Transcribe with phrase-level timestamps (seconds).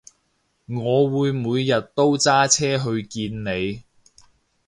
[0.65, 3.83] 我會每日都揸車去見你